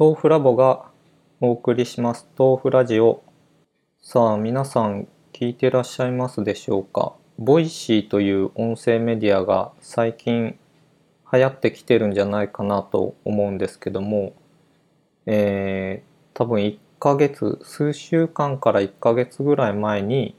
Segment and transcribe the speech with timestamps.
[0.00, 0.84] 豆腐ラボが
[1.40, 2.28] お送りします。
[2.38, 3.24] 豆腐ラジオ。
[4.00, 7.14] さあ皆さん聞いてらっしゃいますでしょうか？
[7.36, 10.56] Voicy という音声メディアが最近
[11.32, 14.34] 流行ってきてるんじゃないかなと思うんですけども
[15.26, 20.36] えー、多分1ヶ月数週間から1ヶ月ぐらい前に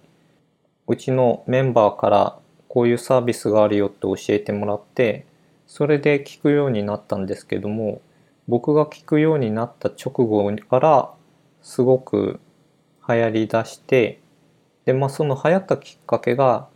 [0.88, 2.40] うちのメンバーから
[2.70, 5.26] こういうサービスがあるよって教えてもらって
[5.68, 8.02] それで聞くようになったんですけども
[8.50, 11.14] 僕が聞くようになった直後から
[11.62, 12.40] すごく
[13.08, 14.22] 流行りだして
[14.86, 16.68] でまあその流行ったきっかけが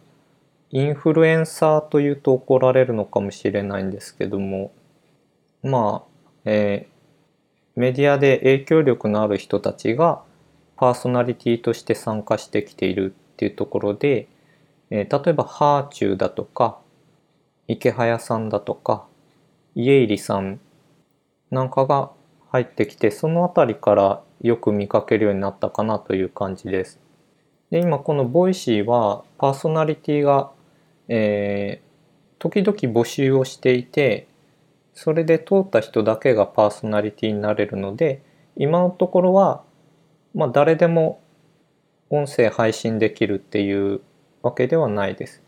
[0.70, 4.72] インフルエンサーというと怒られるのかもしれないんですけども
[5.64, 10.22] まあ、えー、メディアで影響力のある人たちが
[10.76, 14.28] パーソナリティとして参加してきているっていうところで、
[14.92, 16.78] えー、例えばはあちゅうだとか
[17.68, 19.08] イケハヤさんだとか
[19.74, 20.60] 家入さん
[21.54, 22.10] なんかが
[22.50, 27.00] 入ってきてその辺りからよく見かけるようになったかなという感じです。
[27.70, 30.50] で今この Voicy はパーソナリティが、
[31.10, 34.28] えー、時々募集をしていて
[34.96, 38.24] それで通った人だけがパーソナリティになれるので
[38.56, 39.64] 今のところは、
[40.34, 41.22] まあ、誰でも
[42.10, 44.02] 音声配信できるっていう
[44.42, 45.44] わけではないです。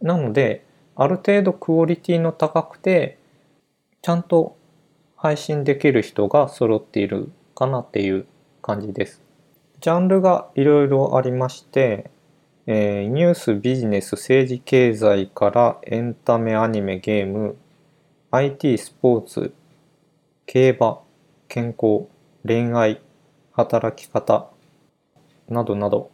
[0.00, 3.18] なのである程度クオリティの高くて
[4.02, 4.56] ちゃんと
[5.22, 8.26] 配信できる人が揃っているかなっていう
[8.60, 9.22] 感じです。
[9.80, 12.10] ジャンルがいろいろありまして、
[12.66, 17.56] えー、ニュース、ビジネス、政治、経済からエンタメ、アニメ、ゲーム、
[18.32, 19.54] IT、スポーツ、
[20.44, 20.98] 競馬、
[21.46, 22.08] 健康、
[22.44, 23.00] 恋愛、
[23.52, 24.48] 働き方
[25.48, 26.10] などなど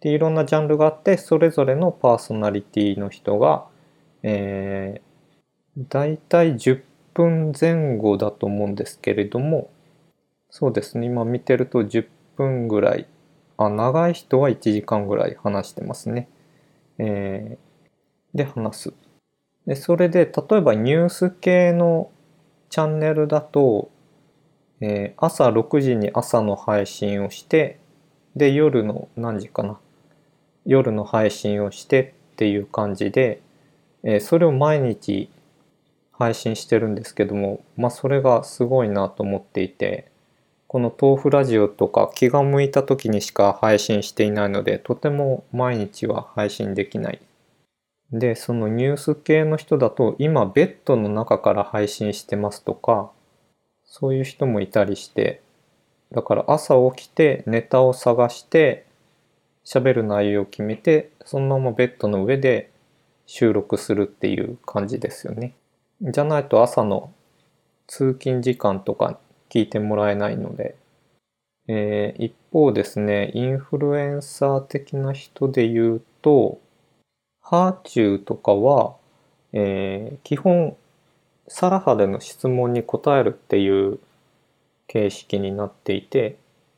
[0.00, 3.66] でいろんなジャンルがあってそれぞれのパーソナリティの人が、
[4.22, 6.80] えー、大体10
[7.14, 9.70] 分前後だと思うんですけれども、
[10.50, 13.06] そうですね、今見てると10分ぐらい、
[13.56, 16.28] あ、長い人は1時間ぐらい話してますね。
[16.98, 18.92] えー、で、話す。
[19.66, 22.10] で、それで、例えばニュース系の
[22.68, 23.90] チャンネルだと、
[24.80, 27.78] えー、朝6時に朝の配信をして、
[28.36, 29.78] で、夜の何時かな。
[30.66, 33.40] 夜の配信をしてっていう感じで、
[34.02, 35.30] えー、それを毎日
[36.18, 40.10] 配信してるんですけども、まあそれがすごいなと思っていて、
[40.66, 47.20] この豆腐ラジオとか気が向いた時にしか配信していないので、とても毎日は配信できない。
[48.12, 53.10] で、そのニュース系の人だと、今ベッドの中から配信してますとか、
[53.84, 55.42] そういう人もいたりして、
[56.14, 58.86] だから朝起きてネタを探して
[59.64, 62.70] 喋る内容を決めてそのままベッドの上で
[63.26, 65.54] 収録するっていう感じですよね。
[66.00, 67.12] じゃないと朝の
[67.86, 69.18] 通勤時間とか
[69.48, 70.76] 聞いてもらえないので、
[71.68, 76.60] えー、一方ですね、インフルエンサー的な人で言うと、
[77.40, 78.96] ハーチューとかは、
[79.52, 80.76] えー、基本、
[81.48, 83.98] サラハでの質問に答えるっていう
[84.88, 86.36] 形式になっていて、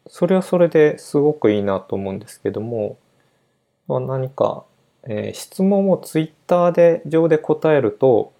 [0.08, 2.96] それはそれですごくいいなと思うんですけども、
[3.88, 4.64] まあ、何か、
[5.04, 8.32] えー、質問をツイッターで上で答えると、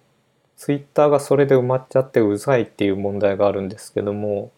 [0.57, 4.51] ツイッターがそれで埋まっちゃってうざいっていう問題があるんですけども、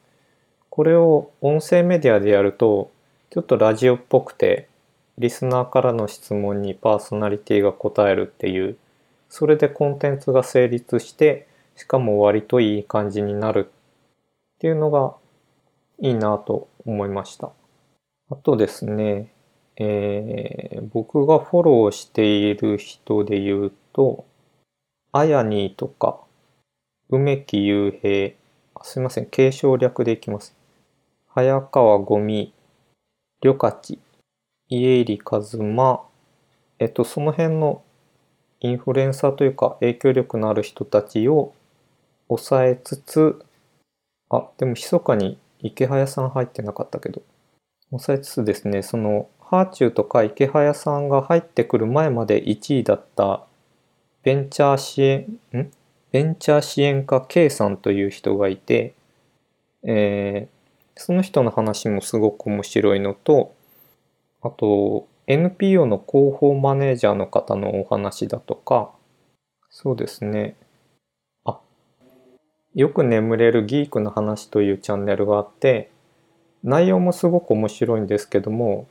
[0.70, 2.90] これを音声メディアでやると、
[3.30, 4.70] ちょっとラジオっぽくて、
[5.18, 8.78] リスナーからの質問にパーソナリティが答えるっていう、
[9.28, 15.16] それでコンテンツが成立して、しかも割といい感じになるっていうのが
[16.00, 17.52] いいなと思いました。
[18.30, 19.34] あとですね、
[19.76, 24.26] えー、僕がフォローしている人で言うと、
[25.12, 26.20] あやにとか、
[27.10, 28.36] 梅木雄平、
[28.84, 30.56] すいません、継承略でいきます。
[31.30, 32.54] 早川ゴミ、
[33.42, 33.98] りょかち、
[34.68, 36.04] 家入一馬、
[36.78, 37.82] えっと、その辺の
[38.60, 41.56] インフルエンサーというか影響力のある人たちを
[42.28, 43.44] 抑えつつ、
[44.30, 47.24] あ、でも密かに池早さん入ってなかったけど、
[47.90, 53.48] 抑えつつですね、その、ハーチューとか池早さんが入ってくる前まで1位だった
[54.22, 55.72] ベンチャー支援、ん？
[56.12, 58.94] ベンチャー支援家 K さんという人がいて、
[59.84, 63.54] えー、その人の話もすごく面白いのと、
[64.42, 68.92] あと、NPO の広報マネージャーの方のお話だとか、
[69.70, 70.56] そうですね。
[71.46, 71.60] あ、
[72.74, 75.92] よく眠れるギークの話というチャンネルがあって、
[76.64, 78.88] 内容もすごく面白いんですけども、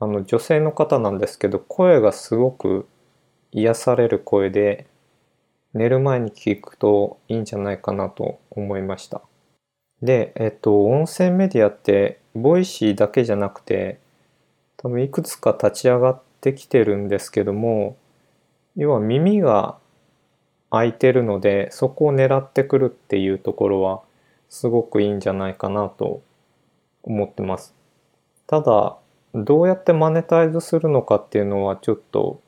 [0.00, 2.88] あの女性の方なんですけど、声がすごく
[3.52, 4.86] 癒される声で
[5.74, 9.22] 寝る前に聞くといいんじゃないかなと思いました。
[10.02, 13.98] で、えっと、音声メディアって、 Voicy だけじゃなくて、
[14.76, 17.96] 多分いくつか立ち上がってきてるんですけども、
[18.76, 19.78] 要は耳が
[20.70, 24.02] 開いてるので、そこを狙ってくるっていうところは、
[24.50, 26.22] すごくいいんじゃないかなと
[27.02, 27.74] 思ってます。
[28.46, 28.98] ただ、
[29.34, 32.40] どうやってマネタイズするのかっていうのはちょっと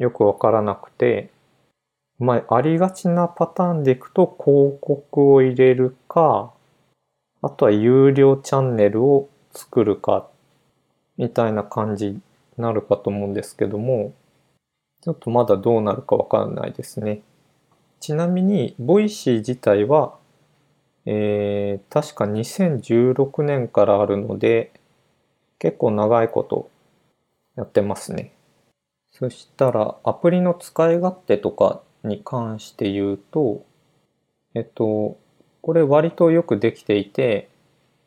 [0.00, 1.30] よくわからなくて、
[2.18, 6.52] まあ、ありがちなパターンでいくと広告を入れるか、
[7.42, 10.26] あとは有料チャンネルを作るか、
[11.18, 12.20] みたいな感じに
[12.56, 14.14] なるかと思うんですけども、
[15.02, 17.20] ちょっとまだどうなるかわからないですね。
[18.00, 20.16] ちなみに、 Voicy 自体は、
[21.04, 24.72] えー、確か2016年からあるので、
[25.58, 26.70] 結構長いこと
[27.56, 28.32] やってますね。
[29.12, 33.64] そしたら、アプリの使い勝手とかに関して言うと、
[34.54, 35.18] えっと、
[35.62, 37.48] これ割とよくできていて、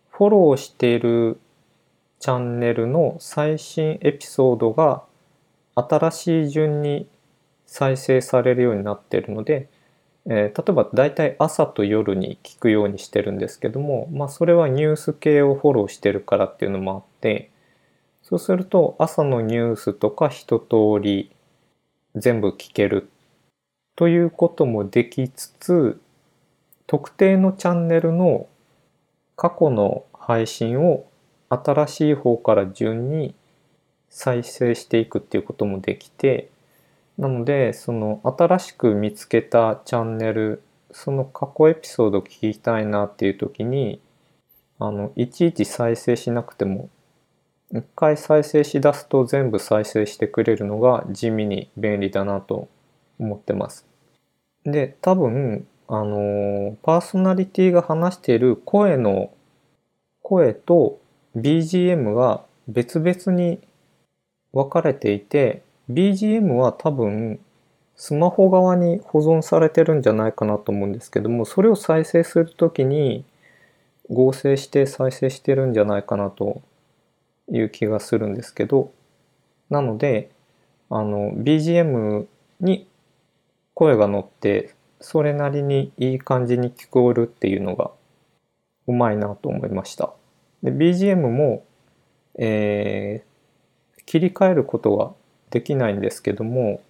[0.10, 1.40] フォローしている
[2.20, 5.04] チャンネルの最新エピソードが
[5.76, 7.08] 新しい順に
[7.66, 9.70] 再生されるようになっているので、
[10.26, 17.52] えー例えば大体朝と夜に聞くようにしてるんですけども、まあそれはニュース系をフォローしてるからっていうのもあって、
[18.24, 20.66] そうすると朝のニュースとか一通
[21.02, 21.30] り
[22.16, 23.10] 全部聞ける
[23.96, 26.02] ということもできつつ、
[26.88, 28.48] 特定のチャンネルの
[29.36, 31.06] 過去の配信を
[31.50, 33.36] 新しい方から順に
[34.10, 36.50] 再生していくっていうこともできて、
[37.20, 44.02] なので、その新しく見つけたチャンネル、その過去エピソードを聞きたいなっていう時に、
[44.80, 46.90] あの、いちいち再生しなくても、
[47.76, 52.70] 一回再生しだすと全部再生してくれるのが地味に便利だなと
[53.18, 53.88] 思ってます。
[54.64, 59.34] で、多分、あの、パーソナリティが話している声の、
[60.22, 61.00] 声と
[61.36, 63.60] BGM が別々に
[64.54, 67.40] 分かれていて、BGM は多分
[67.96, 73.26] スマホ側に保存されてるんじゃないかなと思うんですけども、それを再生するときに
[74.12, 76.62] 合成して再生してるんじゃないかなと
[77.52, 78.92] いう気がするんですけど、
[79.70, 80.32] なので、
[80.90, 82.28] あの、BGM
[82.60, 82.88] に
[83.74, 87.92] 声が乗って、それなりにいい感じに聞こえるっていうのが
[88.88, 90.14] うまいなと思いました。
[90.64, 91.66] で、BGM も、
[92.38, 93.34] えー
[94.06, 95.14] 切り替えることが
[95.50, 96.82] できないんですけども、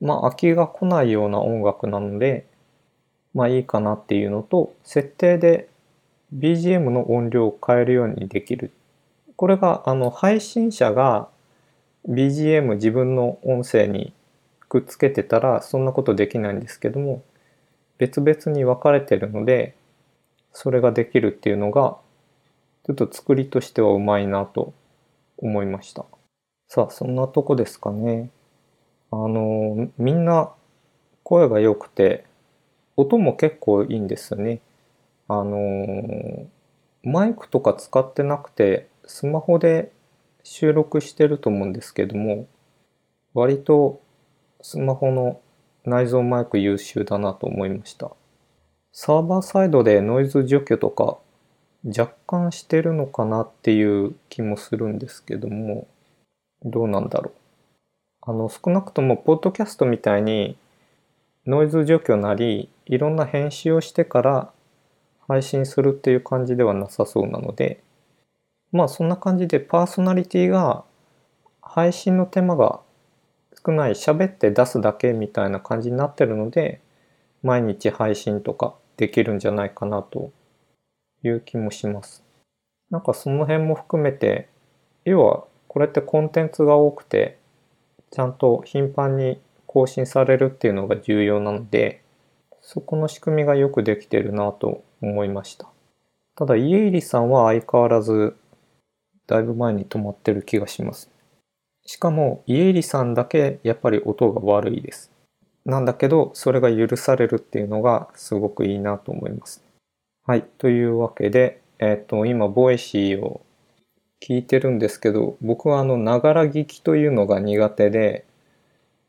[0.00, 2.46] まあ飽きが来ないような音楽なので、
[3.34, 5.68] まあいいかなっていうのと、設定で
[6.34, 8.72] BGM の音量を変えるようにできる。
[9.36, 11.28] これがあの配信者が
[12.08, 14.12] BGM 自分の音声に
[14.68, 17.22] くっつけてたらそんなことできないんですけども、
[17.98, 19.76] 別々に分かれてるので、
[20.52, 21.96] それができるっていうのが、
[22.86, 24.72] ちょっと作りとしてはうまいなと
[25.38, 26.04] 思いました。
[26.68, 28.30] さあ、そんなとこですかね。
[29.10, 30.50] あの、みんな
[31.22, 32.24] 声が良くて、
[32.96, 34.60] 音も結構いいんですよね。
[35.28, 36.46] あの、
[37.02, 39.92] マイクとか使ってなくて、スマホで
[40.42, 42.46] 収録してると思うんですけども、
[43.34, 44.00] 割と
[44.60, 45.40] スマホの
[45.84, 48.12] 内蔵マイク優秀だなと思いました。
[48.92, 51.18] サーバーサイドでノイズ除去とか
[51.84, 55.88] 若干してるのかなっていう気もするんですけども、
[56.64, 57.34] どうなんだろう。
[58.24, 60.56] あの、少なくとも、ポッドキャストみたいに、
[61.44, 64.52] ノイズ除去なり、いろんな編集をしてから
[65.26, 67.82] 配信するっていう感じではなさそうなので、
[68.72, 70.84] まあそんな感じでパーソナリティが
[71.60, 72.80] 配信の手間が
[73.64, 76.80] 少ない、喋って出すだけみたいな感じになってるので、
[77.42, 80.32] 毎日配信とかできるんじゃないかなと
[81.22, 82.24] いう気もします。
[82.90, 84.48] なんかその辺も含めて、
[85.04, 87.38] 要はこれってコンテンツが多くて、
[88.10, 92.02] ちゃんと頻繁に更新されるっていうのが重要なので、
[92.60, 95.68] そこの仕組みがよくできてるなと思いました。
[96.36, 98.36] ただ、家入さんは相変わらず、
[99.26, 101.10] だいぶ前に止まってる気がします。
[101.84, 105.10] しかも、家入さんだけやっぱり音が悪いです。
[105.64, 109.62] なんだけど、それが許されるっていうのがすごくいいなと思います。
[110.24, 110.44] はい。
[110.58, 113.40] というわけで、えっ、と、今、 Voicyを
[114.20, 118.24] 聞いてるんですけど、僕はあの、ながら聞きというのが苦手で、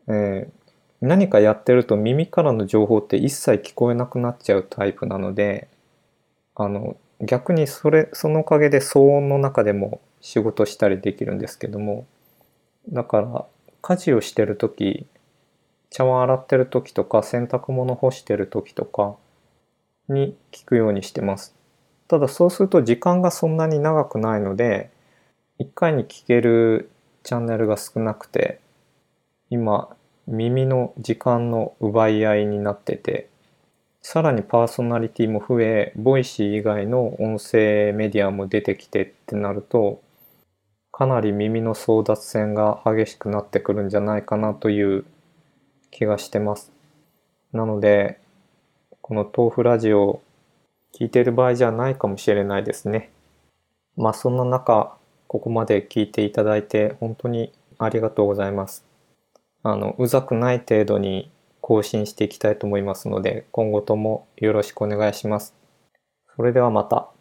[0.07, 0.63] えー
[1.03, 5.67] 何かやってると耳からの情報って一切聞こえなくなっちゃうタイプなので、
[6.55, 12.05] あの、逆にそれ、そのおかげで騒音の中でも仕事したりできるんですけども、
[12.89, 13.45] だから、
[13.81, 15.05] 家事をしてるとき、
[15.89, 19.15] 茶碗洗ってるときとか、洗濯物干してるときとか
[20.09, 21.55] に聞くようにしてます。
[22.07, 24.91] ただそうすると時間がそんなに長くないので
[25.59, 26.91] 1回に聞ける
[27.23, 28.59] チャンネルが少なくて
[29.49, 29.95] 今
[30.27, 33.29] 耳の時間の奪い合いになってて
[34.05, 40.01] さらにパーソナリティも増え Voicy 以外の音声メディアも出てきてってなると
[40.91, 45.05] かなり耳の争奪戦が激しくなってくるんじゃないかなという
[45.89, 46.73] 気がしてます。
[47.53, 48.19] なので
[49.01, 50.21] この豆腐ラジオ
[50.93, 53.09] 聞いてる場合じゃないかもしれないですね。
[53.95, 58.85] まあそんな中ここまで聞いていただいて本当にありがとうございます。
[59.63, 61.31] あのうざくない程度に
[61.63, 65.55] 更新していきたいと思いますので今後ともよろしくお願いします。
[66.35, 67.12] それではまた。